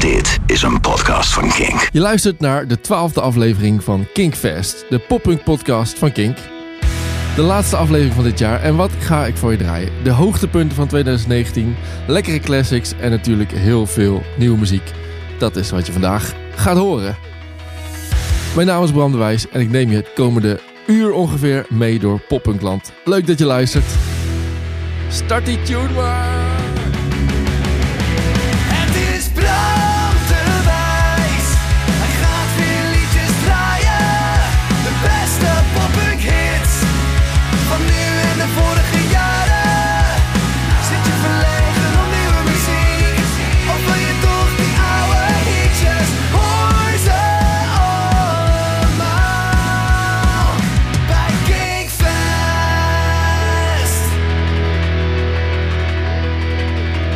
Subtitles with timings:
[0.00, 1.88] Dit is een podcast van Kink.
[1.92, 6.36] Je luistert naar de twaalfde aflevering van Kinkfest, de poppunk podcast van Kink.
[7.36, 9.92] De laatste aflevering van dit jaar en wat ga ik voor je draaien?
[10.02, 11.76] De hoogtepunten van 2019,
[12.06, 14.92] lekkere classics en natuurlijk heel veel nieuwe muziek.
[15.38, 17.16] Dat is wat je vandaag gaat horen.
[18.54, 21.98] Mijn naam is Bram de Wijs en ik neem je het komende uur ongeveer mee
[21.98, 22.92] door poppunkland.
[23.04, 23.86] Leuk dat je luistert.
[25.08, 26.57] Start die tune maar!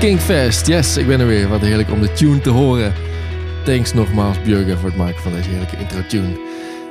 [0.02, 1.48] Kingfest, yes, ik ben er weer.
[1.48, 2.92] Wat heerlijk om de tune te horen.
[3.65, 6.41] Thanks nogmaals Björgen voor het maken van deze heerlijke intro-tune.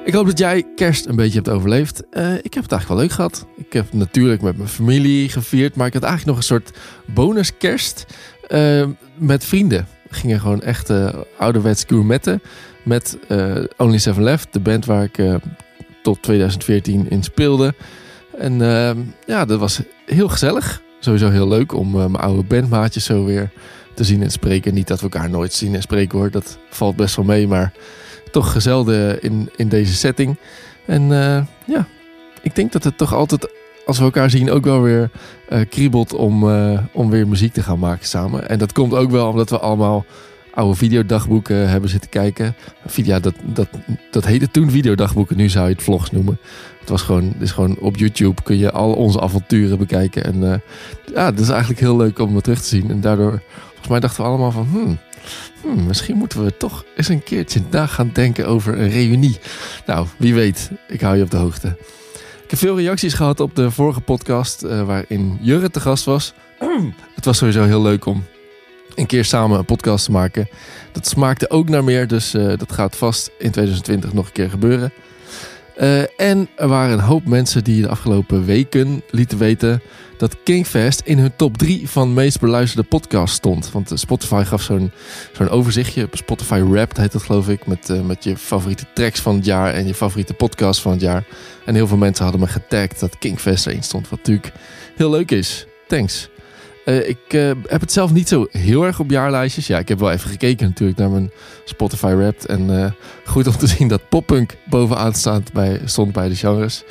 [0.06, 2.04] Ik hoop dat jij kerst een beetje hebt overleefd.
[2.10, 3.46] Eh, ik heb het eigenlijk wel leuk gehad.
[3.56, 7.58] Ik heb natuurlijk met mijn familie gevierd, maar ik had eigenlijk nog een soort bonus
[7.58, 8.06] kerst
[8.48, 8.88] eh,
[9.18, 9.88] met vrienden.
[10.10, 12.42] We gingen gewoon echt uh, ouderwets gourmetten
[12.84, 13.18] met
[13.78, 15.40] Only Seven Left, de band waar ik
[16.04, 17.74] tot 2014 in speelde.
[18.38, 18.58] En
[19.26, 23.52] ja, dat was heel gezellig sowieso heel leuk om eh, mijn oude bandmaatjes zo weer
[23.94, 24.74] te zien en spreken.
[24.74, 27.74] Niet dat we elkaar nooit zien en spreken hoor, dat valt best wel mee, maar
[28.32, 30.38] toch gezellig in, in deze setting.
[30.86, 31.88] En eh, ja,
[32.42, 33.48] ik denk dat het toch altijd,
[33.86, 35.10] als we elkaar zien, ook wel weer
[35.50, 38.50] eh, kriebelt om, eh, om weer muziek te gaan maken samen.
[38.50, 40.06] En dat komt ook wel omdat we allemaal
[40.54, 42.56] oude videodagboeken hebben zitten kijken.
[42.96, 43.68] Ja, dat, dat,
[44.12, 46.40] dat heette toen videodagboeken, nu zou je het vlogs noemen.
[46.80, 50.24] Het was gewoon, is gewoon op YouTube kun je al onze avonturen bekijken.
[50.24, 50.60] En eh,
[51.14, 52.90] ja, dat is eigenlijk heel leuk om het terug te zien.
[52.90, 54.68] En daardoor, volgens mij dachten we allemaal van...
[54.72, 54.98] Hmm,
[55.62, 59.40] hmm, misschien moeten we toch eens een keertje na gaan denken over een reunie.
[59.86, 60.72] Nou, wie weet.
[60.88, 61.68] Ik hou je op de hoogte.
[62.44, 64.64] Ik heb veel reacties gehad op de vorige podcast...
[64.64, 66.34] eh, waarin Jurre te gast was.
[67.16, 68.24] het was sowieso heel leuk om
[68.96, 70.50] een keer samen een podcast te maken.
[70.92, 74.50] Dat smaakte ook naar meer, dus eh, dat gaat vast in 2020 nog een keer
[74.50, 74.94] gebeuren.
[75.76, 79.82] Eh, en er waren een hoop mensen die de afgelopen weken lieten weten
[80.18, 83.72] dat Kingfest in hun top 3 van meest beluisterde podcasts stond.
[83.72, 84.92] Want eh, Spotify gaf zo'n
[85.34, 86.08] zo'n overzichtje.
[86.12, 87.66] Spotify Wrapped heet dat geloof ik.
[87.66, 91.24] Met, met je favoriete tracks van het jaar en je favoriete podcast van het jaar.
[91.66, 94.10] En heel veel mensen hadden me getagd dat Kingfest erin stond.
[94.10, 94.52] Wat natuurlijk
[94.96, 95.66] heel leuk is.
[95.88, 96.31] Thanks.
[96.86, 99.68] Eh, ik eh, heb het zelf niet zo heel erg op jaarlijstjes.
[99.68, 101.32] Ja, ik heb wel even gekeken natuurlijk naar mijn
[101.66, 102.46] Spotify Wrapped.
[102.46, 102.92] En eh,
[103.26, 106.84] goed om te zien dat poppunk bovenaan staat bij, stond bij de genres.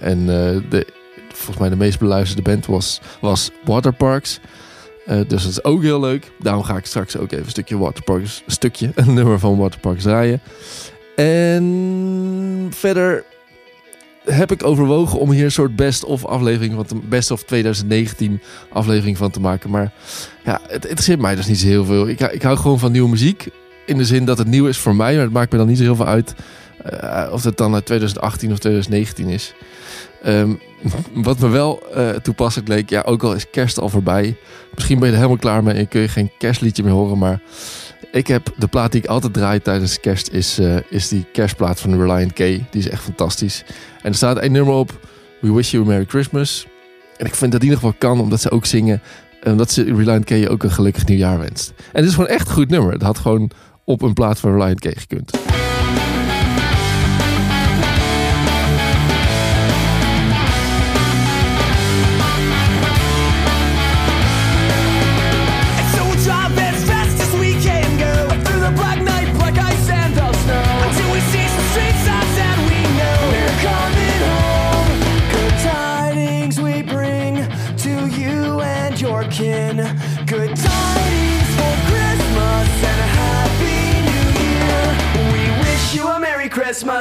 [0.00, 0.86] En de,
[1.28, 4.40] volgens mij de meest beluisterde band was, was Waterparks.
[5.06, 6.30] Dus dat is ook heel leuk.
[6.38, 10.40] Daarom ga ik straks ook even een stukje Waterparks, stukje, een nummer van Waterparks draaien.
[11.16, 13.24] En verder
[14.24, 18.40] heb ik overwogen om hier een soort best-of aflevering van te, best of 2019
[18.72, 19.70] aflevering van te maken.
[19.70, 19.92] Maar
[20.44, 22.08] ja, het interesseert mij dus niet zo heel veel.
[22.08, 23.48] Ik, ik hou gewoon van nieuwe muziek.
[23.86, 25.76] In de zin dat het nieuw is voor mij, maar het maakt me dan niet
[25.76, 26.34] zo heel veel uit.
[26.84, 29.54] eh, of het dan uit 2018 of 2019 is.
[30.22, 30.54] Ehm,
[31.14, 34.36] wat me wel eh, toepasselijk leek, ja, ook al is kerst al voorbij.
[34.74, 37.18] Misschien ben je er helemaal klaar mee en kun je geen kerstliedje meer horen.
[37.18, 37.40] Maar
[38.10, 41.80] ik heb de plaat die ik altijd draai tijdens kerst, is, eh, is die kerstplaat
[41.80, 42.36] van Reliant K.
[42.36, 43.64] Die is echt fantastisch.
[44.02, 45.06] En er staat één nummer op,
[45.40, 46.66] We Wish You a Merry Christmas.
[47.16, 49.02] En ik vind dat die nog wel kan, omdat ze ook zingen,
[49.42, 51.72] en dat ze Reliant K ook een gelukkig nieuwjaar wenst.
[51.76, 52.92] En het is gewoon echt een goed nummer.
[52.92, 53.50] Het had gewoon
[53.84, 55.30] op een plaat van Reliant K gekund.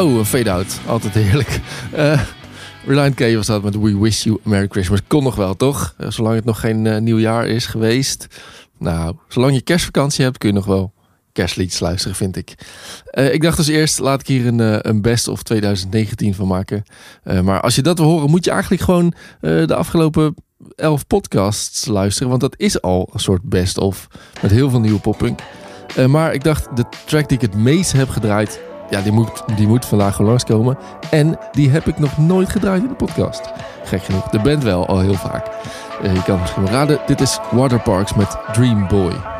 [0.00, 0.80] Oh, fade-out.
[0.86, 1.60] Altijd heerlijk.
[1.92, 2.20] Eh
[2.86, 5.00] Reliant K was dat met We Wish You a Merry Christmas.
[5.06, 5.94] Kon nog wel, toch?
[5.98, 8.26] Eh, zolang het nog geen eh, nieuw jaar is geweest.
[8.78, 10.92] Nou, zolang je kerstvakantie hebt, kun je nog wel
[11.32, 12.54] kerstliedjes luisteren, vind ik.
[13.04, 16.46] Eh, ik dacht dus eerst, laat ik hier een, eh, een best of 2019 van
[16.46, 16.82] maken.
[17.22, 20.34] Eh, maar als je dat wil horen, moet je eigenlijk gewoon eh, de afgelopen
[20.76, 22.28] elf podcasts luisteren.
[22.28, 24.06] Want dat is al een soort best of.
[24.42, 25.40] Met heel veel nieuwe poppunk.
[25.96, 28.60] Eh, maar ik dacht, de track die ik het meest heb gedraaid...
[28.90, 30.78] Ja, die moet, die moet vandaag gewoon langskomen.
[31.10, 33.50] En die heb ik nog nooit gedraaid in de podcast.
[33.84, 34.28] Gek genoeg.
[34.28, 35.46] De band wel, al heel vaak.
[36.02, 36.98] Eh, je kan het misschien wel raden.
[37.06, 39.39] Dit is Waterparks met Dream Boy.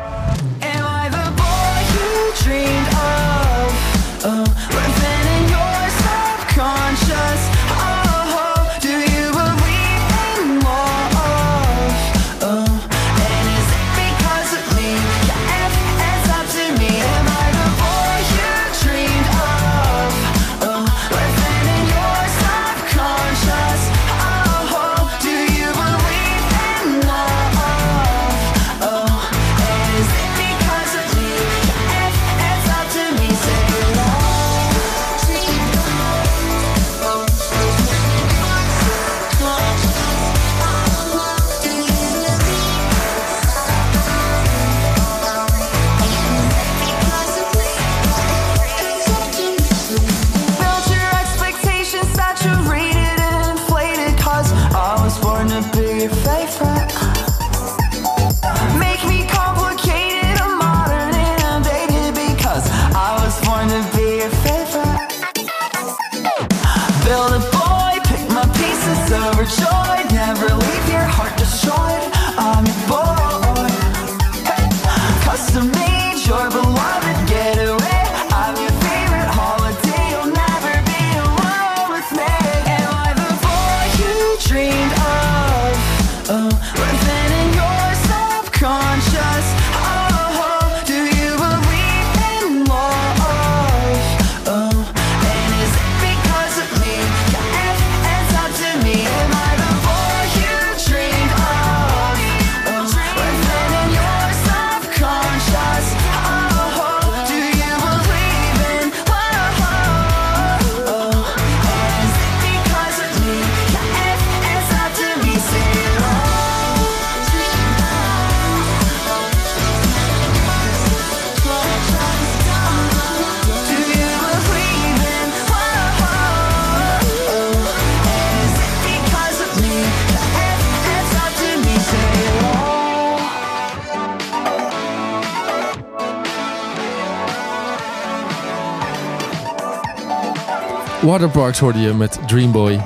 [141.01, 142.79] Waterparks hoorde je met Dreamboy.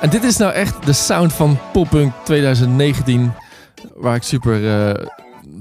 [0.00, 3.32] En dit is nou echt de sound van Poppunk 2019.
[3.96, 5.06] Waar ik super eh,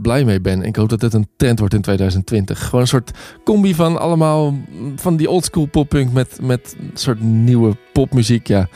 [0.01, 0.61] blij mee ben.
[0.61, 2.63] En ik hoop dat dit een trend wordt in 2020.
[2.63, 3.11] Gewoon een soort
[3.43, 4.57] combi van allemaal
[4.95, 8.47] van die oldschool poppunk met, met een soort nieuwe popmuziek.
[8.47, 8.67] Ja,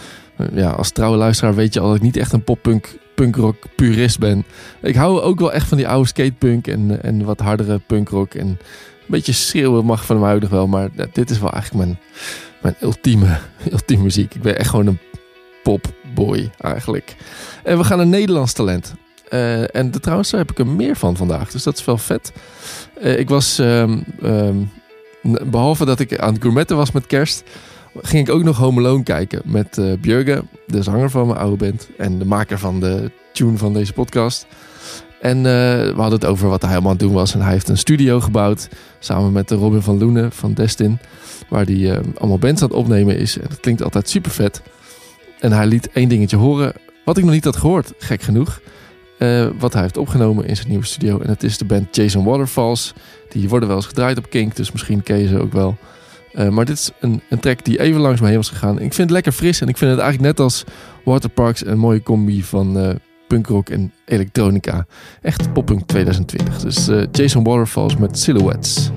[0.53, 4.19] ja, als trouwe luisteraar weet je al dat ik niet echt een poppunk punkrock purist
[4.19, 4.45] ben.
[4.81, 8.33] Ik hou ook wel echt van die oude skatepunk en, en wat hardere punkrock.
[8.33, 8.57] En een
[9.07, 10.67] beetje schreeuwen mag van mij nog wel.
[10.67, 11.99] Maar dit is wel eigenlijk mijn,
[12.61, 13.37] mijn ultieme,
[13.71, 14.35] ultieme muziek.
[14.35, 14.99] Ik ben echt gewoon een
[15.63, 17.15] popboy eigenlijk.
[17.63, 18.93] En we gaan een Nederlands talent.
[19.29, 21.51] Eh, en de, trouwens, daar heb ik er meer van vandaag.
[21.51, 22.31] Dus dat is wel vet.
[23.01, 24.55] Eh, ik was, ehm, ehm,
[25.45, 27.43] behalve dat ik aan het gourmetten was met kerst...
[28.01, 31.89] ging ik ook nog Home Alone kijken met Björge, de zanger van mijn oude band...
[31.97, 34.45] en de maker van de tune van deze podcast.
[35.21, 37.33] En we hadden het over wat hij helemaal aan het doen was.
[37.33, 38.67] En hij heeft een studio gebouwd
[38.99, 40.99] samen met de Robin van Loenen van Destin...
[41.51, 43.37] waar hij eh, allemaal bands aan het opnemen is.
[43.37, 44.61] En dat klinkt altijd super vet.
[45.39, 46.73] En hij liet één dingetje horen,
[47.05, 48.61] wat ik nog niet had gehoord, gek genoeg.
[49.17, 51.19] eh, wat hij heeft opgenomen in zijn nieuwe studio.
[51.19, 52.93] En het is de band Jason Waterfalls.
[53.29, 55.77] Die worden wel eens gedraaid op Kink, dus misschien ken je ze ook wel.
[56.33, 58.73] Eh, maar dit is een, een track die even langs me heen was gegaan.
[58.75, 60.63] Ik vind het lekker fris en ik vind het eigenlijk net als
[61.05, 62.89] Waterparks een mooie combi van eh,
[63.27, 64.85] punkrock en elektronica.
[65.21, 66.59] Echt poppunk 2020.
[66.59, 68.89] Dus Jason Waterfalls met Silhouettes.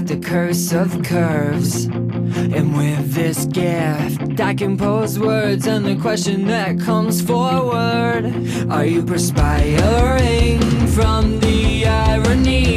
[0.00, 1.84] Got the curse of curves.
[1.84, 8.24] And with this gift, I can pose words and the question that comes forward
[8.70, 10.58] Are you perspiring
[10.88, 12.73] from the irony?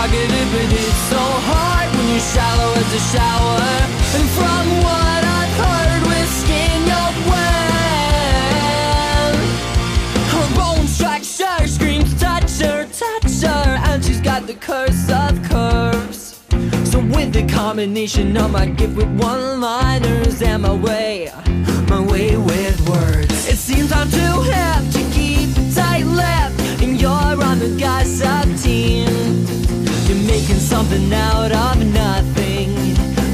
[0.00, 3.68] Talkative, but it's so hard when you're shallow as a shower.
[4.16, 7.72] And from what I've heard, with skin your well.
[10.32, 16.40] Her bone structure screams touch her, touch her, and she's got the curse of curves.
[16.90, 21.30] So with the combination of my gift with one-liners and my way,
[21.88, 27.58] my way with words, it seems I'm too hip to keep tight-lipped, and you're on
[27.58, 29.29] the gossip team.
[30.40, 32.70] Making something out of nothing,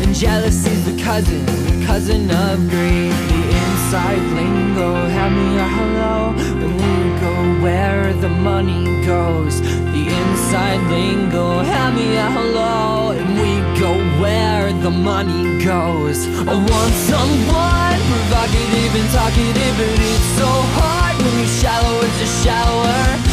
[0.02, 3.12] and jealousy's the cousin, the cousin of greed.
[3.12, 9.60] The inside lingo, have me a hello, and we go where the money goes.
[9.60, 16.26] The inside lingo, have me a hello, and we go where the money goes.
[16.26, 22.42] I want someone provocative and talkative, but it's so hard when you're shallow as a
[22.42, 23.25] shallower.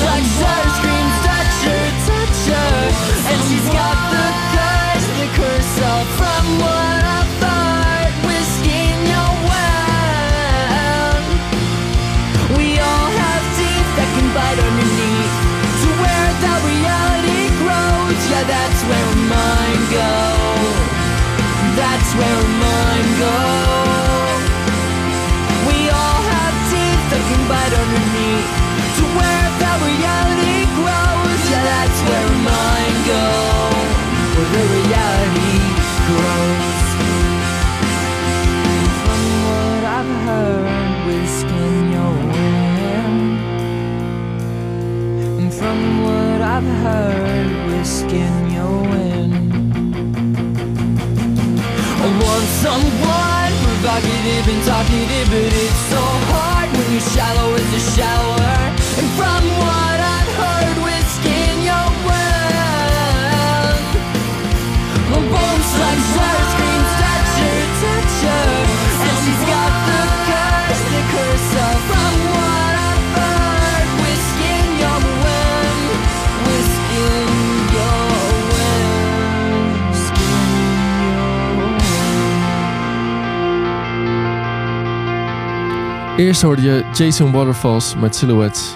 [0.00, 3.30] Like her, screams touch her, touch her.
[3.30, 4.13] And she's got
[52.64, 56.02] someone provocative and talkative, but it's so
[56.32, 58.23] hard when you're shallow as a shower.
[86.16, 88.74] Eerst hoorde je Jason Waterfalls met Silhouettes.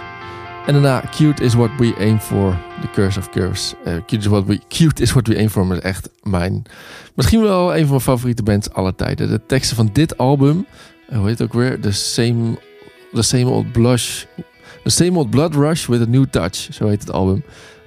[0.67, 2.59] En daarna Cute is what we aim for.
[2.81, 3.75] The Curse of Curves.
[3.85, 5.75] Eh, cute, is what we, cute is what we aim for.
[5.75, 6.63] is echt mijn...
[7.15, 9.29] Misschien wel een van mijn favoriete bands aller tijden.
[9.29, 10.67] De teksten van dit album...
[11.09, 11.81] eh, hoe heet het ook weer?
[11.81, 12.59] The Same,
[13.13, 14.25] the same Old Blush...
[14.85, 16.69] The Same Old Blood Rush with a New Touch.
[16.71, 17.45] Zo heet het album.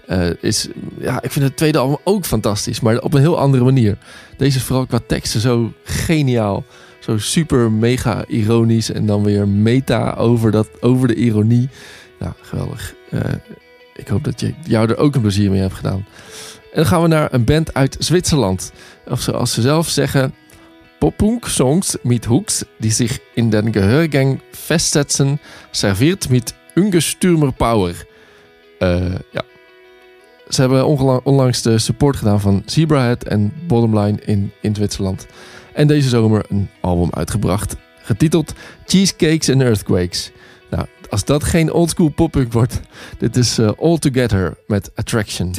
[0.07, 0.67] Eh, is,
[0.99, 2.79] ja, ik vind het tweede album ook fantastisch.
[2.79, 3.97] Maar op een heel andere manier.
[4.37, 6.63] Deze is vooral qua teksten zo geniaal.
[7.01, 8.91] Zo super mega ironisch.
[8.91, 11.69] En dan weer meta over, dat, over de ironie.
[12.19, 12.95] Nou, geweldig.
[13.09, 13.19] Eh,
[13.95, 16.05] ik hoop dat je jou er ook een plezier mee hebt gedaan.
[16.61, 18.71] En dan gaan we naar een band uit Zwitserland.
[19.07, 20.33] Of zoals ze zelf zeggen...
[21.01, 25.39] Poppunk-songs mit Hooks, die zich in den Gehörgang festsetzen,
[25.71, 28.05] serviert met ungestürmer Power.
[28.79, 29.43] Eh, ja.
[30.49, 30.85] Ze hebben
[31.23, 35.27] onlangs de support gedaan van Zebrahead en Bottomline in, in Zwitserland.
[35.73, 38.53] En deze zomer een album uitgebracht, getiteld
[38.85, 40.31] Cheesecakes and Earthquakes.
[40.69, 42.79] Nou, als dat geen oldschool pop-punk wordt,
[43.17, 45.51] dit is eh, All Together met Attraction.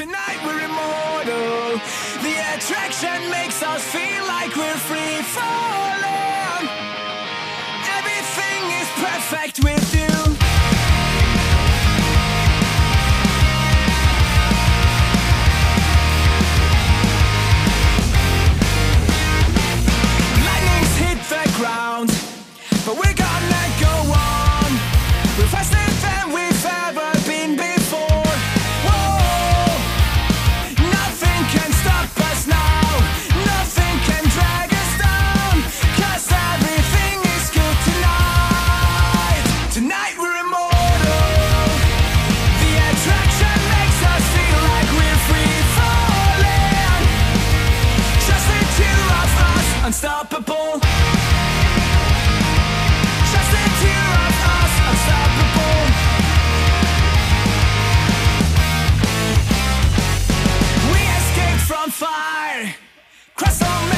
[63.43, 63.92] Croissant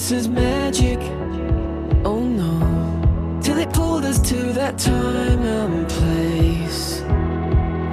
[0.00, 0.98] universe's magic.
[2.06, 7.00] Oh no, till it pulled us to that time and place.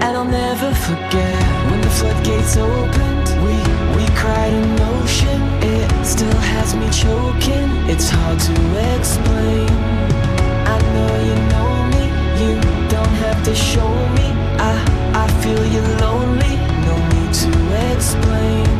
[0.03, 3.27] And I'll never forget when the floodgates opened.
[3.43, 3.55] We
[3.97, 5.41] we cried in ocean.
[5.61, 7.69] It still has me choking.
[7.91, 8.55] It's hard to
[8.95, 9.69] explain.
[10.75, 12.05] I know you know me.
[12.41, 12.53] You
[12.87, 14.27] don't have to show me.
[14.71, 14.73] I
[15.13, 16.55] I feel you lonely.
[16.87, 17.51] No need to
[17.91, 18.76] explain.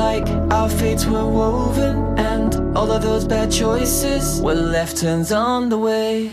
[0.00, 5.68] Like our fates were woven, and all of those bad choices were left turns on
[5.68, 6.30] the way.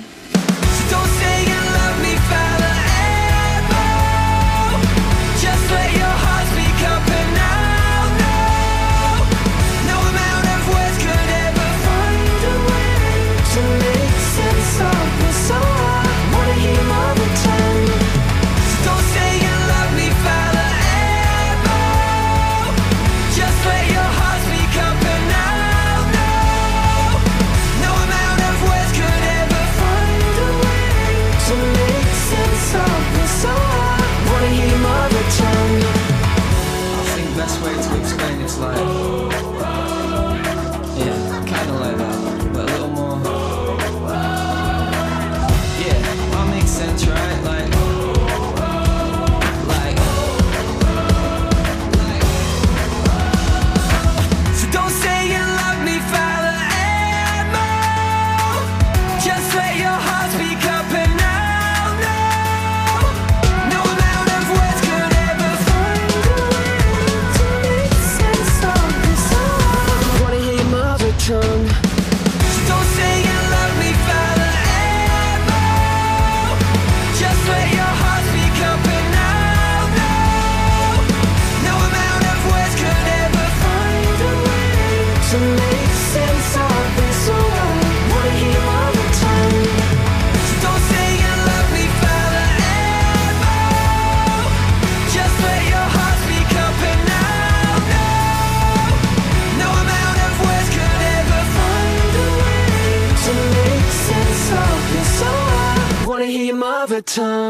[0.78, 1.67] So don't say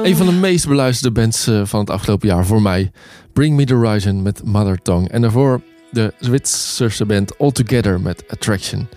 [0.04, 2.92] Een van de meest beluisterde bands eh, van het afgelopen jaar voor mij.
[3.34, 5.10] Bring Me The Horizon met Mother Tongue.
[5.10, 8.88] En daarvoor de Zwitserse band All Together met Attraction.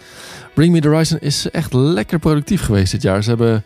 [0.54, 3.22] Bring Me The Horizon is echt lekker productief geweest dit jaar.
[3.22, 3.64] Ze hebben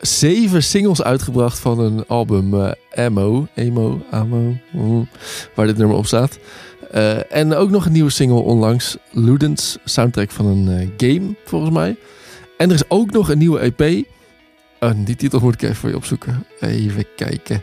[0.00, 5.08] zeven singles uitgebracht van een album eh, Emo, Emo, Amo, mm,
[5.54, 6.38] waar dit nummer op staat.
[6.90, 11.96] Eh, en ook nog een nieuwe single onlangs, Ludens, soundtrack van een game volgens mij.
[12.56, 14.06] En er is ook nog een nieuwe EP.
[14.84, 16.46] Oh, die titel moet ik even voor je opzoeken.
[16.60, 17.62] Even kijken.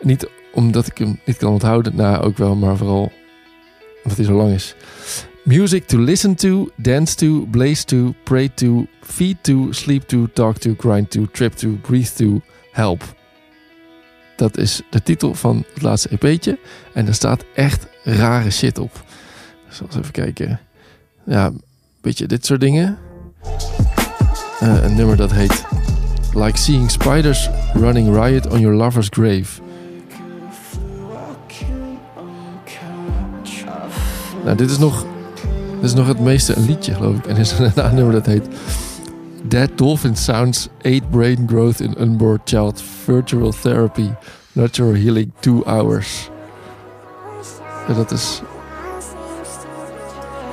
[0.00, 3.12] Niet omdat ik hem niet kan onthouden, nou ook wel, maar vooral
[3.96, 4.74] omdat hij zo lang is.
[5.44, 10.56] Music to listen to, dance to, blaze to, pray to, feed to, sleep to, talk
[10.56, 12.40] to, grind to, trip to, breathe to,
[12.72, 13.02] help.
[14.36, 16.58] Dat is de titel van het laatste EP'tje.
[16.94, 19.04] En er staat echt rare shit op.
[19.68, 20.60] Dus eens even kijken.
[21.24, 21.62] Ja, een
[22.00, 22.98] beetje dit soort dingen.
[24.60, 25.64] Eh, een nummer dat heet
[26.34, 29.60] Like Seeing Spiders Running Riot on Your Lover's Grave.
[34.44, 35.04] Nou, dit is nog,
[35.74, 37.26] dit is nog het meeste een liedje, geloof ik.
[37.26, 38.48] En er is een nummer dat heet
[39.42, 44.08] Dead Dolphin Sounds 8 Brain Growth in Unborn Child Virtual Therapy
[44.52, 46.30] Natural Healing 2 Hours.
[47.88, 48.42] Ja, dat is...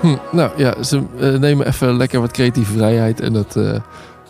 [0.02, 3.20] Hm, nou ja, ze eh, nemen even lekker wat creatieve vrijheid.
[3.20, 3.80] En dat, eh,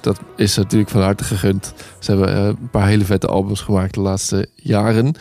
[0.02, 1.74] dat is natuurlijk van harte gegund.
[2.00, 5.16] Ze hebben eh, een paar hele vette albums gemaakt de laatste jaren.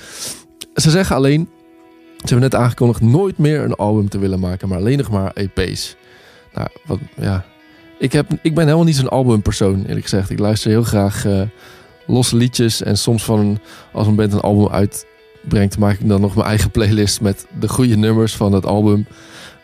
[0.74, 1.48] Ze zeggen alleen...
[2.16, 4.68] Ze hebben net aangekondigd nooit meer een album te willen maken.
[4.68, 5.96] Maar alleen nog maar EP's.
[6.54, 7.44] Nou, wat, ja,
[7.98, 10.30] ik, heb, ik ben helemaal niet zo'n albumpersoon, eerlijk gezegd.
[10.30, 11.42] Ik luister heel graag eh,
[12.06, 12.82] losse liedjes.
[12.82, 13.58] En soms van
[13.92, 17.68] als een band een album uitbrengt, maak ik dan nog mijn eigen playlist met de
[17.68, 19.06] goede nummers van het album.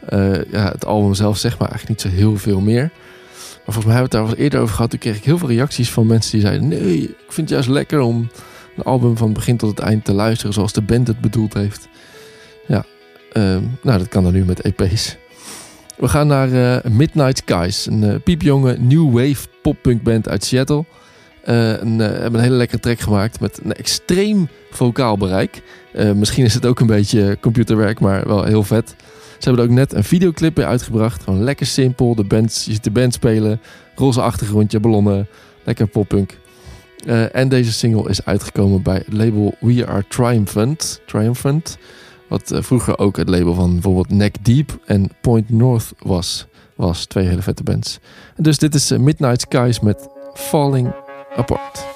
[0.09, 2.91] Eh, ja, het album zelf zegt maar eigenlijk niet zo heel veel meer.
[3.65, 4.91] Maar volgens mij hebben we het daar wel eerder over gehad.
[4.91, 7.69] Toen kreeg ik heel veel reacties van mensen die zeiden: Nee, ik vind het juist
[7.69, 8.31] lekker om
[8.77, 11.89] een album van begin tot het eind te luisteren zoals de band het bedoeld heeft.
[12.67, 12.85] Ja,
[13.33, 15.17] ehm, nou, dat kan dan nu met EP's.
[15.97, 20.85] We gaan naar eh, Midnight Skies, een uh, piepjonge new wave poppunk band uit Seattle.
[21.49, 25.63] Uh, en, hebben een hele lekkere track gemaakt met een extreem vocaal bereik.
[26.15, 28.95] misschien is het ook een beetje computerwerk, maar wel heel vet.
[29.43, 31.23] Ze hebben er ook net een videoclip bij uitgebracht.
[31.23, 32.15] Gewoon lekker simpel.
[32.15, 33.61] De band, je ziet de band spelen.
[33.95, 35.29] Roze achtergrondje, ballonnen.
[35.65, 36.39] Lekker poppunk.
[37.33, 41.01] en deze single is uitgekomen bij het label We Are Triumphant.
[41.07, 41.79] Triumphant.
[42.33, 46.47] Wat eh, vroeger ook het label van bijvoorbeeld Neck Deep en Point North was.
[46.77, 47.99] Was twee hele vette bands.
[48.37, 50.93] Dus dit is eh, Midnight Skies met Falling
[51.37, 51.92] Apart.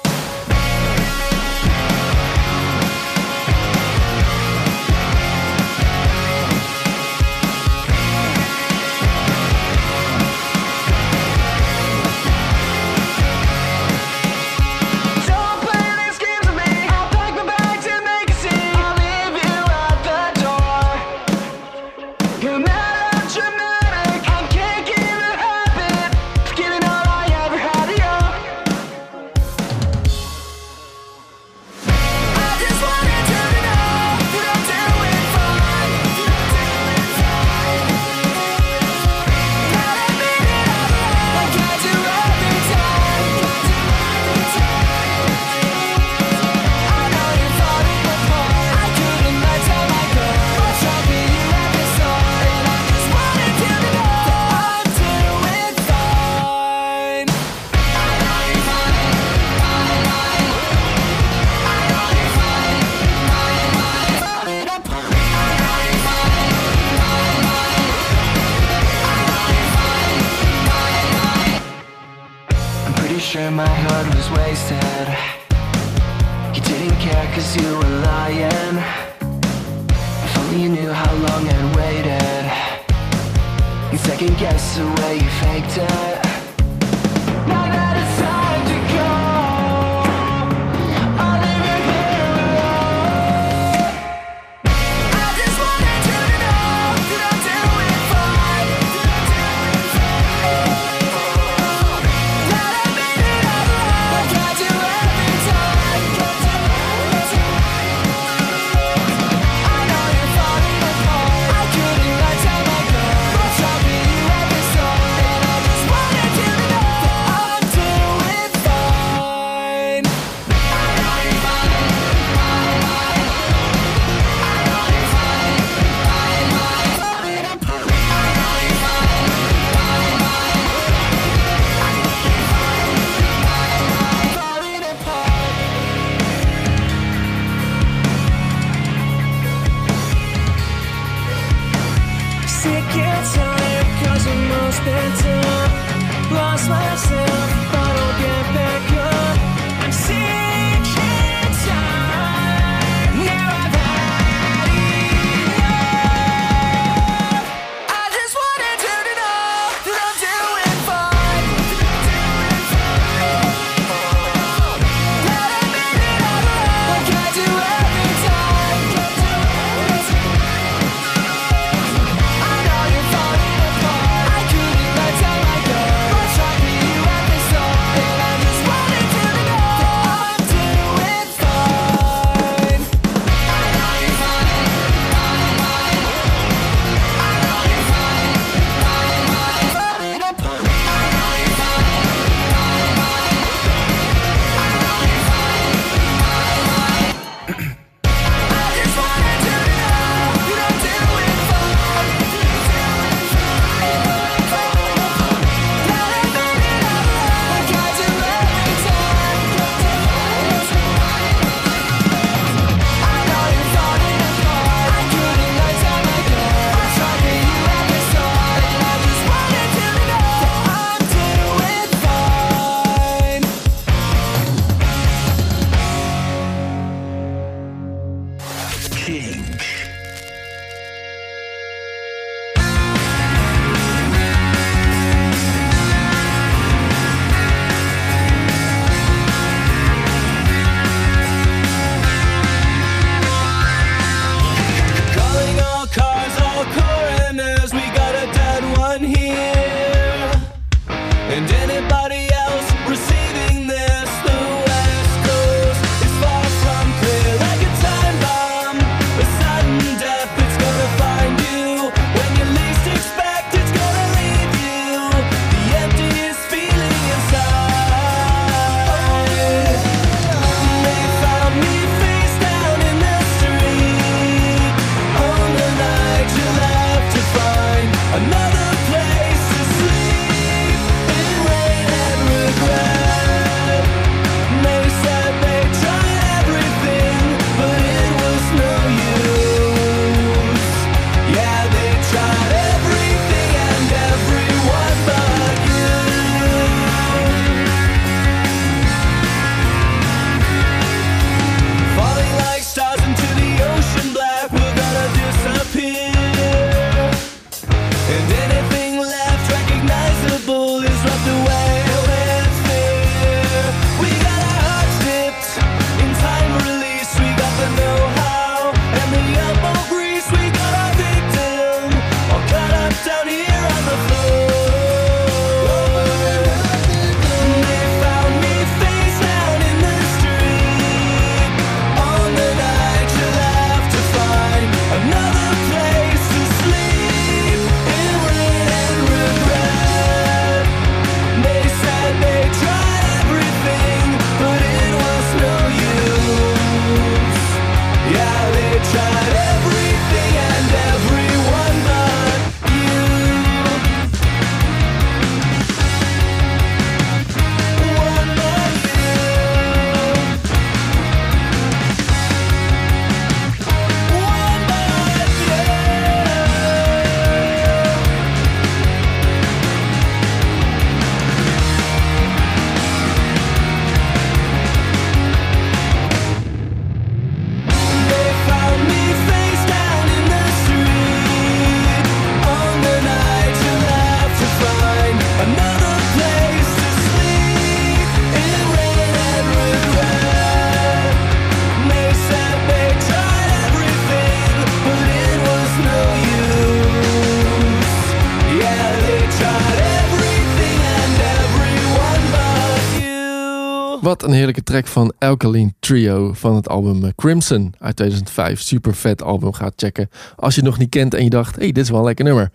[404.27, 408.61] Een heerlijke track van Alkaline Trio van het album eh, Crimson uit 2005.
[408.61, 409.53] Super vet album.
[409.53, 411.89] Ga het checken als je het nog niet kent en je dacht, hey, dit is
[411.89, 412.51] wel een lekker nummer.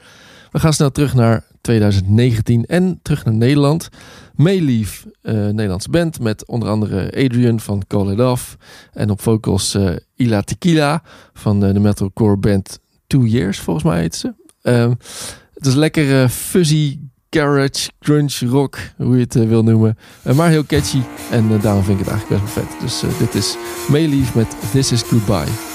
[0.51, 3.89] We gaan snel terug naar 2019 en terug naar Nederland.
[4.35, 8.57] Mayleaf, uh, Nederlandse band met onder andere Adrian van Call It Off.
[8.93, 14.15] En op vocals uh, Ila Tequila van de metalcore band Two Years, volgens mij heet
[14.15, 14.35] ze.
[14.63, 14.97] Um,
[15.55, 16.99] het is lekker fuzzy
[17.37, 19.99] garage, grunge, rock, hoe je het uh, wil noemen.
[20.27, 22.81] Uh, maar heel catchy en uh, daarom vind ik het eigenlijk best wel vet.
[22.81, 23.57] Dus dit is
[23.88, 25.72] Mayleaf met This Is Goodbye.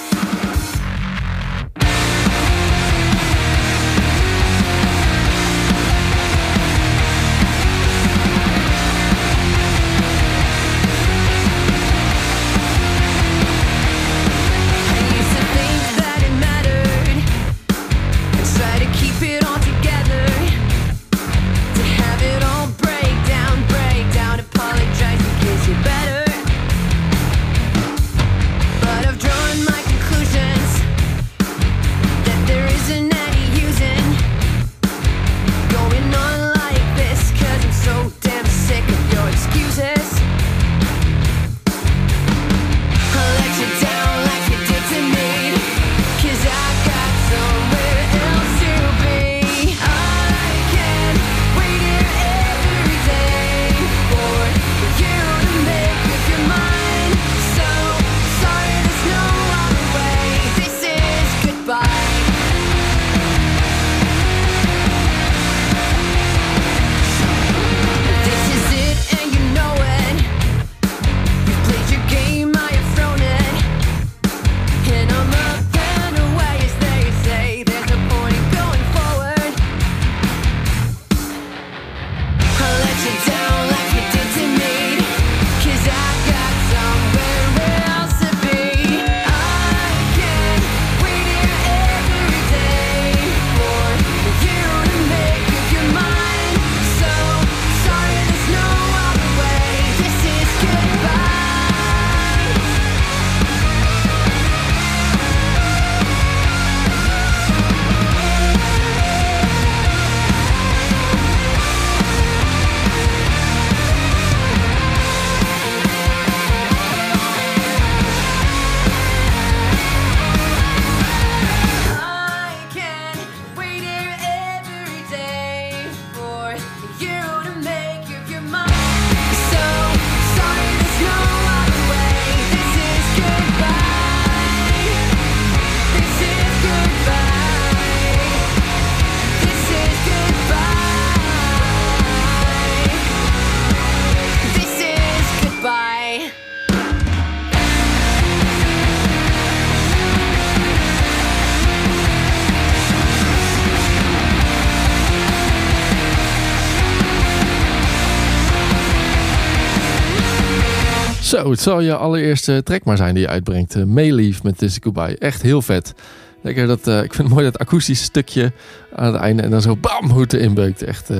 [161.52, 163.76] Het zal je allereerste track maar zijn die je uitbrengt.
[163.76, 165.18] Uh, Mayleaf met This Goodbye.
[165.18, 165.94] Echt heel vet.
[166.42, 168.52] Lekker dat, uh, ik vind het mooi dat akoestische stukje
[168.96, 169.44] aan het einde.
[169.44, 170.84] En dan zo bam, hoe het beukt.
[170.84, 171.18] Echt uh,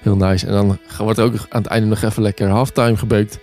[0.00, 0.46] heel nice.
[0.46, 3.38] En dan wordt er ook aan het einde nog even lekker halftime gebeukt.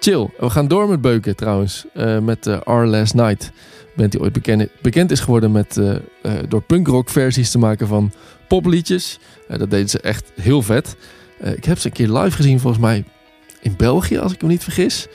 [0.00, 0.30] Chill.
[0.38, 1.84] We gaan door met beuken trouwens.
[2.22, 3.50] met Our Last Night.
[3.96, 5.80] Bent die ooit bekend, bekend is geworden met
[6.48, 8.12] door punkrock versies te maken van
[8.48, 9.18] popliedjes.
[9.48, 10.96] dat deden ze echt heel vet.
[11.38, 13.04] ik heb ze een keer live gezien volgens mij
[13.60, 15.08] in België, als ik me niet vergis.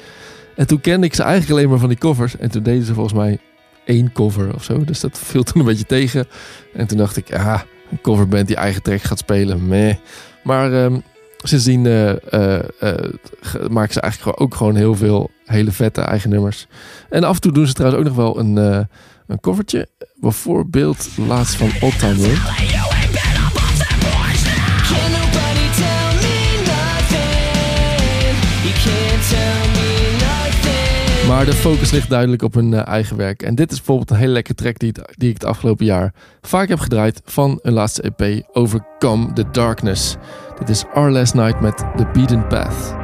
[0.58, 2.38] En toen kende ik ze eigenlijk alleen maar van die covers.
[2.38, 3.40] En toen deden ze volgens mij
[3.86, 4.84] één cover of zo.
[4.84, 6.28] Dus dat viel toen een beetje tegen.
[6.74, 9.96] En toen dacht ik, ja, een coverband die eigen track gaat spelen, meh.
[10.44, 11.04] Maar um,
[11.38, 12.94] sindsdien uh, uh, uh,
[13.70, 16.68] maken ze eigenlijk ook gewoon heel veel hele vette eigen nummers.
[17.10, 18.56] En af en toe doen ze trouwens ook nog wel een,
[19.28, 19.88] een covertje.
[20.16, 22.16] Bijvoorbeeld laatst van Old Town
[31.38, 33.42] Maar de focus ligt duidelijk op hun uh, eigen werk.
[33.42, 36.68] En dit is bijvoorbeeld een hele lekkere track die, die ik het afgelopen jaar vaak
[36.68, 40.16] heb gedraaid van hun laatste EP, Overcome the Darkness.
[40.60, 42.97] Dit is Our Last Night met The Beaten Path.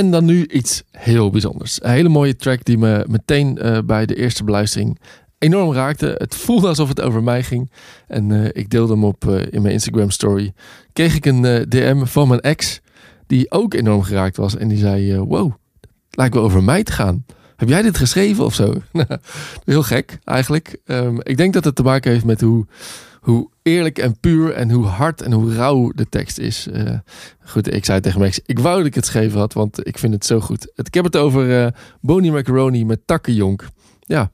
[0.00, 1.82] En dan nu iets heel bijzonders.
[1.82, 4.98] Een hele mooie track die me meteen eh, bij de eerste beluistering
[5.38, 6.14] enorm raakte.
[6.18, 7.70] Het voelde alsof het over mij ging.
[8.06, 10.52] En eh, ik deelde hem op eh, in mijn Instagram story.
[10.92, 12.80] Kreeg ik een DM van mijn ex,
[13.26, 14.56] die ook enorm geraakt was.
[14.56, 15.52] En die zei, wow,
[16.10, 17.24] lijkt wel over mij te gaan.
[17.56, 18.74] Heb jij dit geschreven of zo?
[19.64, 20.78] Heel gek eigenlijk.
[20.84, 22.66] Ehm, ik denk dat het te maken heeft met hoe,
[23.20, 26.66] hoe eerlijk en puur en hoe hard en hoe rauw de tekst is.
[26.66, 26.98] Eh,
[27.44, 30.12] goed, ik zei tegen ex, ik wou dat ik het geschreven had, want ik vind
[30.12, 30.72] het zo goed.
[30.74, 33.68] Ik heb het over eh Bonnie Macaroni met Takkenjonk.
[34.00, 34.30] Ja,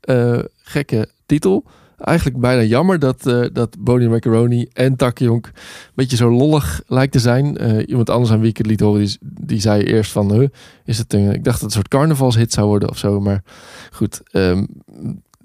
[0.00, 1.64] eh, gekke titel.
[1.98, 5.52] Eigenlijk bijna jammer dat, eh dat Bonnie Macaroni en Takkenjonk een
[5.94, 7.56] beetje zo lollig lijkt te zijn.
[7.88, 10.50] Iemand anders aan wie ik het liet horen, die, zei eerst van...
[10.84, 13.20] Is het een, ik dacht dat het een soort carnavalshit zou worden of zo.
[13.20, 13.42] Maar
[13.90, 14.64] goed, ehm,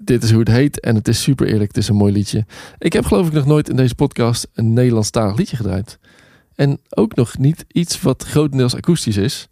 [0.06, 1.68] dit is hoe het heet en het is super eerlijk.
[1.68, 2.46] Het is een mooi liedje.
[2.78, 5.98] Ik heb geloof ik nog nooit in deze podcast een Nederlandstalig liedje gedraaid.
[6.54, 9.48] En ook nog niet iets wat grotendeels akoestisch is.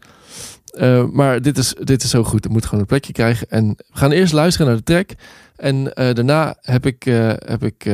[0.74, 2.44] Eh, maar dit is, dit is zo goed.
[2.44, 3.46] Het moet gewoon een plekje krijgen.
[3.50, 5.10] En we gaan eerst luisteren naar de track.
[5.56, 7.90] En eh, daarna heb ik, eh, heb ik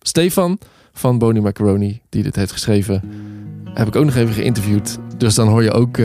[0.00, 0.58] Stefan
[0.92, 3.02] van Bonnie Macaroni, die dit heeft geschreven,
[3.74, 4.98] heb ik ook nog even geïnterviewd.
[5.16, 5.98] Dus dan hoor je ook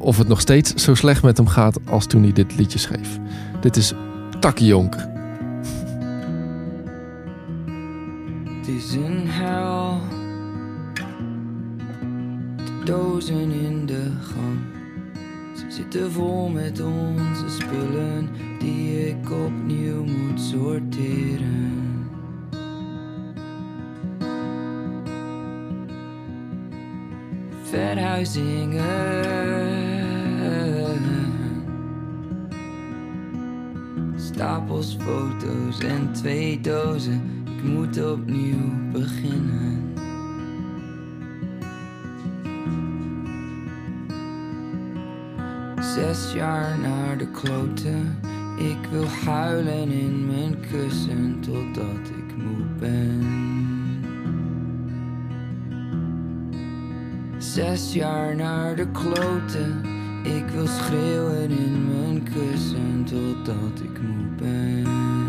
[0.00, 3.18] of het nog steeds zo slecht met hem gaat als toen hij dit liedje schreef.
[3.60, 3.92] Dit is
[4.40, 4.94] Takkenjonk.
[8.44, 10.00] Het is een hel.
[12.56, 14.58] De dozen in de gang.
[15.56, 18.28] Ze zitten vol met onze spullen
[18.58, 21.76] die ik opnieuw moet sorteren.
[27.62, 29.57] Verhuizingen.
[34.48, 37.44] Stapels foto's en twee dozen.
[37.44, 39.94] Ik moet opnieuw beginnen.
[45.80, 48.20] Zes jaar naar de kloten.
[48.58, 53.26] Ik wil huilen in mijn kussen totdat ik moe ben.
[57.38, 59.97] Zes jaar naar de kloten.
[60.22, 65.27] Ik wil schreeuwen in mijn kussen totdat ik moe ben.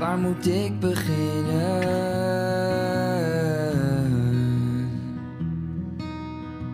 [0.00, 1.80] Waar moet ik beginnen?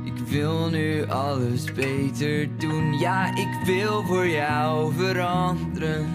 [0.04, 2.98] Ik wil nu alles beter doen.
[2.98, 6.06] Ja, ik wil voor jou veranderen,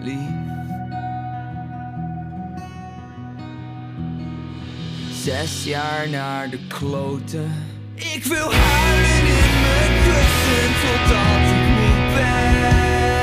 [0.00, 0.30] lief.
[5.12, 7.52] Zes jaar naar de kloten.
[7.94, 13.21] Ik wil huilen in mijn kussen totdat ik moe ben.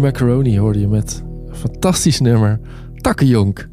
[0.00, 2.60] Macaroni hoorde je met een fantastisch nummer.
[2.96, 3.68] Takkenjonk.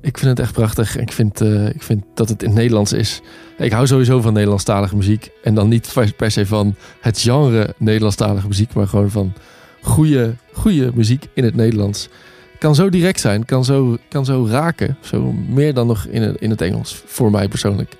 [0.00, 0.96] Ik vind het echt prachtig.
[0.96, 3.20] Ik vind, eh, ik vind dat het in het Nederlands is.
[3.58, 5.30] Ik hou sowieso van Nederlandstalige muziek.
[5.42, 8.74] En dan niet per- se van het genre Nederlandstalige muziek.
[8.74, 9.32] Maar gewoon van
[9.82, 12.08] goede, goede muziek in het Nederlands.
[12.58, 13.44] Kan zo direct zijn.
[13.44, 14.96] Kan zo, kan zo raken.
[15.00, 17.02] Zo meer dan nog in in het Engels.
[17.06, 17.96] Voor mij persoonlijk.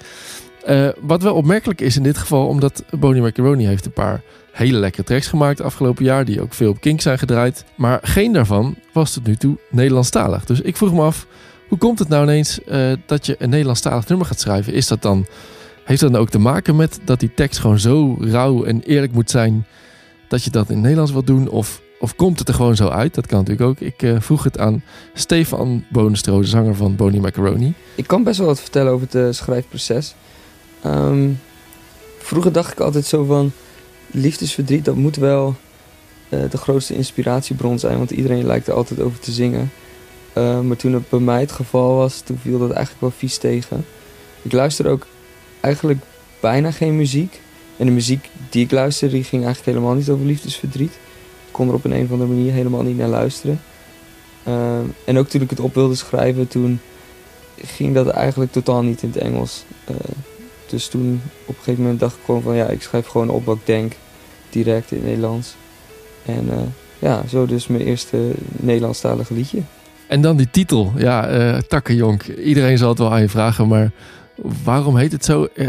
[0.66, 2.46] Eh, wat wel opmerkelijk is in dit geval.
[2.46, 6.24] Omdat Boney Macaroni heeft een paar hele lekkere tracks gemaakt afgelopen jaar.
[6.24, 7.64] Die ook veel op Kink zijn gedraaid.
[7.74, 10.44] Maar geen daarvan was tot nu toe Nederlandstalig.
[10.44, 11.26] Dus ik vroeg me af,
[11.68, 14.72] hoe komt het nou ineens eh, dat je een Nederlandstalig nummer gaat schrijven?
[14.72, 15.26] Is dat dan,
[15.84, 19.12] heeft dat dan ook te maken met dat die tekst gewoon zo rauw en eerlijk
[19.12, 19.66] moet zijn...
[20.28, 21.48] dat je dat in Nederlands wilt doen?
[21.48, 23.14] Of, of komt het er gewoon zo uit?
[23.14, 23.80] Dat kan natuurlijk ook.
[23.80, 24.82] Ik eh, vroeg het aan
[25.14, 27.74] Stefan Bonestro, de zanger van Boney Macaroni.
[27.94, 30.14] Ik kan best wel wat vertellen over het schrijfproces.
[30.82, 31.30] Ehm,
[32.18, 33.52] vroeger dacht ik altijd zo van...
[34.06, 35.54] liefdesverdriet, dat moet wel
[36.28, 37.98] eh, de grootste inspiratiebron zijn.
[37.98, 39.70] Want iedereen lijkt er altijd over te zingen.
[40.32, 43.38] Eh, maar toen het bij mij het geval was, toen viel dat eigenlijk wel vies
[43.38, 43.84] tegen.
[44.42, 45.06] Ik luister ook
[45.60, 46.00] eigenlijk
[46.40, 47.40] bijna geen muziek.
[47.76, 50.92] En de muziek die ik luisterde, die ging eigenlijk helemaal niet over liefdesverdriet.
[51.46, 53.60] Ik kon er op een, een of andere manier helemaal niet naar luisteren.
[54.44, 56.80] Ehm, en ook toen ik het op wilde schrijven, toen
[57.64, 59.64] ging dat eigenlijk totaal niet in het Engels.
[60.70, 63.44] Dus toen op een gegeven moment dacht ik gewoon van ja, ik schrijf gewoon op
[63.44, 63.92] wat ik denk,
[64.50, 65.54] direct in het Nederlands.
[66.24, 66.58] En eh,
[66.98, 69.60] ja, zo dus mijn eerste Nederlandstalige liedje.
[70.06, 72.22] En dan die titel, ja, eh Takkenjonk.
[72.22, 73.90] Iedereen zal het wel aan je vragen, maar
[74.64, 75.44] waarom heet het zo?
[75.44, 75.68] Eh,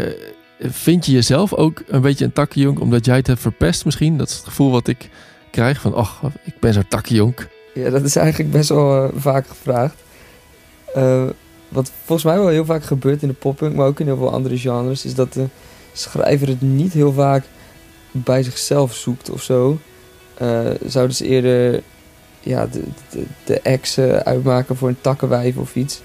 [0.60, 4.16] vind je jezelf ook een beetje een takkenjonk omdat jij het hebt verpest misschien?
[4.16, 5.08] Dat is het gevoel wat ik
[5.50, 7.48] krijg van, ach, ik ben zo takkenjonk.
[7.74, 9.94] Ja, dat is eigenlijk best wel vaak gevraagd.
[11.68, 14.32] Wat volgens mij wel heel vaak gebeurt in de poppunk, maar ook in heel veel
[14.32, 15.46] andere genres, is dat de
[15.92, 17.44] schrijver het niet heel vaak
[18.10, 19.78] bij zichzelf zoekt of zo.
[20.34, 21.82] Eh, zouden ze eerder
[22.40, 26.00] ja, de, de, de ex eh, uitmaken voor een takkenwijf of iets.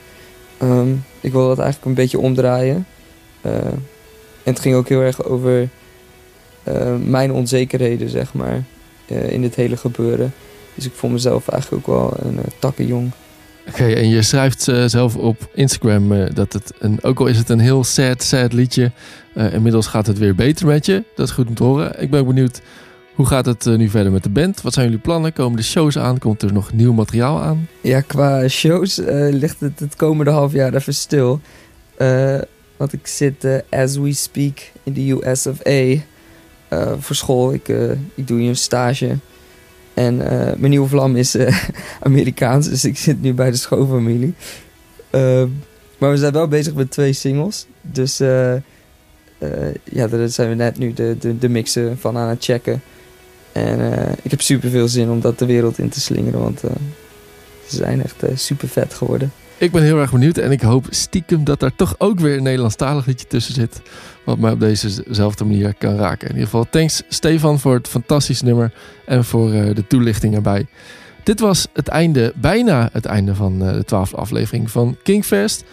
[0.58, 2.88] Ehm, ik wil dat eigenlijk een beetje omdraaien.
[3.42, 3.56] Eh,
[4.44, 5.70] en het ging ook heel erg over
[6.64, 8.64] eh, mijn onzekerheden, zeg maar,
[9.06, 10.34] in dit hele gebeuren.
[10.76, 13.12] Dus ik vond mezelf eigenlijk ook wel een takkenjong.
[13.68, 17.38] Oké, en je schrijft eh, zelf op Instagram eh, dat het, een, ook al is
[17.38, 18.92] het een heel sad, sad liedje,
[19.34, 21.04] eh, inmiddels gaat het weer beter met je.
[21.16, 22.02] Dat is goed om te horen.
[22.02, 22.62] Ik ben benieuwd,
[23.16, 24.62] hoe gaat het nu verder met de band?
[24.62, 25.34] Wat zijn jullie plannen?
[25.34, 26.18] Komen de shows aan?
[26.18, 27.68] Komt er nog nieuw materiaal aan?
[27.82, 29.02] Ja, qua shows
[29.32, 31.40] ligt het het komende half jaar even stil.
[32.78, 35.96] Want ik zit, as we speak, in de US of A
[37.00, 37.54] voor school.
[37.54, 37.68] Ik,
[38.16, 39.18] ik doe hier een stage.
[39.94, 41.64] En eh, mijn nieuwe vlam is eh,
[42.00, 44.34] Amerikaans, dus ik zit nu bij de schoonfamilie.
[45.10, 45.44] Eh,
[45.98, 47.68] maar we zijn wel bezig met twee singles.
[47.82, 48.54] Dus eh,
[49.84, 52.82] ja, daar zijn we net nu de, de, de mixen van aan het checken.
[53.52, 53.80] En
[54.22, 56.60] ik heb super veel zin om dat de wereld in te slingeren, want...
[57.68, 59.32] ze zijn echt super vet geworden.
[59.64, 62.44] Ik ben heel erg benieuwd en ik hoop stiekem dat daar toch ook weer een
[62.44, 63.82] Nederlandstalig liedje tussen zit.
[64.26, 66.28] Wat mij op dezezelfde manier kan raken.
[66.28, 68.74] In ieder geval, thanks Stefan voor het fantastische nummer
[69.06, 70.66] en voor eh, de toelichting erbij.
[71.24, 75.64] Dit was het einde, bijna het einde van eh, de twaalfde aflevering van Kingfest.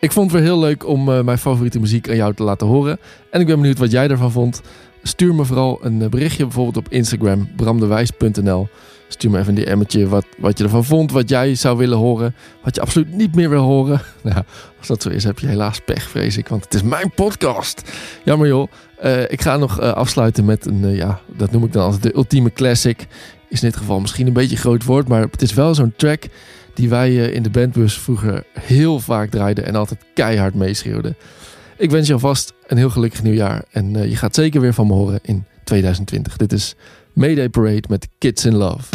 [0.00, 2.66] Ik vond het weer heel leuk om eh, mijn favoriete muziek aan jou te laten
[2.66, 2.98] horen.
[3.30, 4.60] En ik ben benieuwd wat jij ervan vond.
[5.02, 8.68] Stuur me vooral een berichtje bijvoorbeeld op Instagram, bramdewijs.nl.
[9.12, 12.34] Stuur me even een DM'tje wat, wat je ervan vond, wat jij zou willen horen,
[12.62, 14.00] wat je absoluut niet meer wil horen.
[14.22, 14.42] Nou,
[14.78, 17.90] als dat zo is, heb je helaas pech, vrees ik, want het is mijn podcast.
[18.24, 18.68] Jammer joh.
[18.98, 22.02] Eh, ik ga nog eh, afsluiten met een, eh, ja, dat noem ik dan altijd
[22.02, 23.06] de ultieme classic.
[23.48, 25.92] Is in dit geval misschien een beetje een groot woord, maar het is wel zo'n
[25.96, 26.22] track
[26.74, 31.16] die wij in de bandbus vroeger heel vaak draaiden en altijd keihard meeschreeuwden.
[31.76, 34.92] Ik wens je alvast een heel gelukkig nieuwjaar en je gaat zeker weer van me
[34.92, 36.36] horen in 2020.
[36.36, 36.74] Dit is
[37.14, 38.90] Mayday Parade met Kids in Love.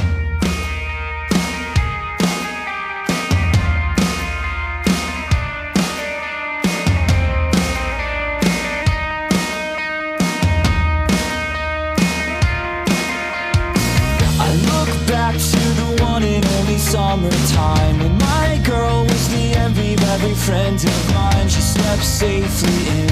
[16.78, 23.02] Summertime When my girl was the envy of every friend of mine She slept safely
[23.02, 23.07] in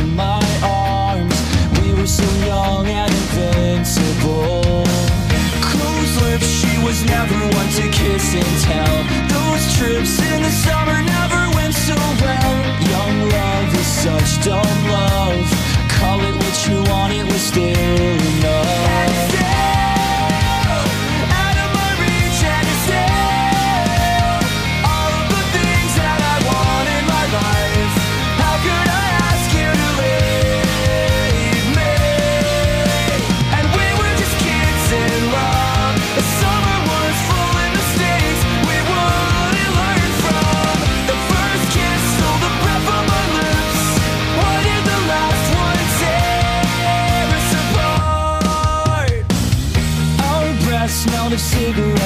[9.77, 10.24] trips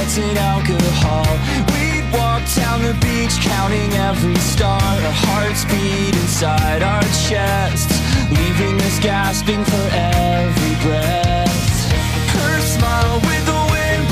[0.10, 1.26] addicted alcohol.
[1.74, 4.82] We'd walk down the beach counting every star.
[4.82, 7.94] Our hearts beat inside our chests
[8.32, 11.92] Leaving us gasping for every breath.
[12.34, 14.04] Her smile with the wind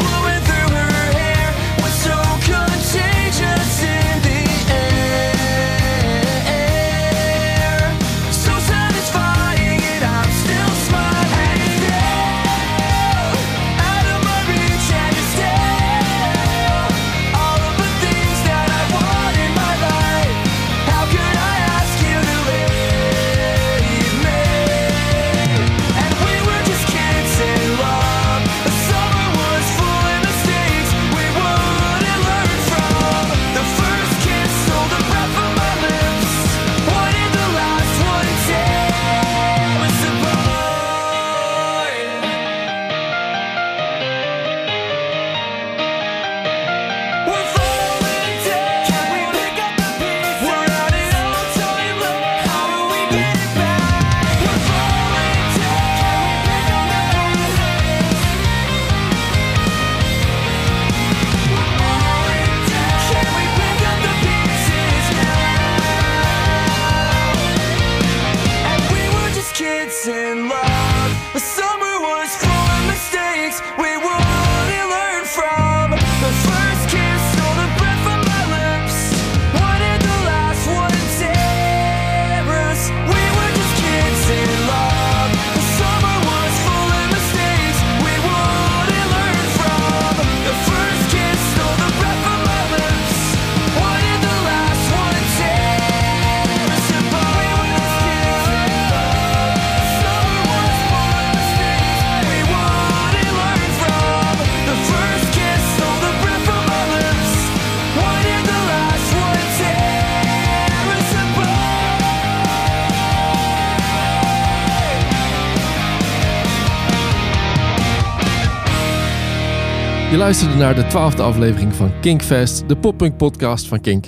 [120.27, 124.05] luisterde naar de twaalfde aflevering van Kinkfest, de poppunk podcast van Kink.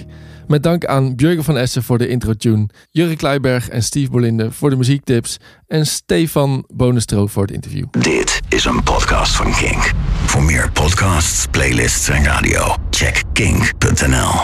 [0.47, 4.69] Met dank aan Björgen van Essen voor de intro-tune, Jurre Kleiberg en Steve Bolinde voor
[4.69, 7.85] de muziektips en Stefan Bonestro voor het interview.
[7.91, 9.91] Dit is een podcast van Kink.
[10.25, 14.39] Voor meer podcasts, playlists en radio, check kink.nl.